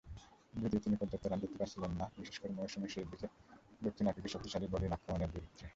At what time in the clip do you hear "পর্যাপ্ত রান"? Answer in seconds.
0.95-1.39